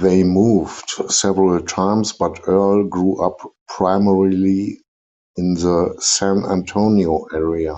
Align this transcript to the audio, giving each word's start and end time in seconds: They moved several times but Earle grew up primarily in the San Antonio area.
They 0.00 0.24
moved 0.24 0.88
several 1.10 1.60
times 1.66 2.14
but 2.14 2.40
Earle 2.48 2.84
grew 2.84 3.22
up 3.22 3.38
primarily 3.68 4.80
in 5.36 5.52
the 5.52 5.94
San 6.00 6.42
Antonio 6.46 7.24
area. 7.34 7.76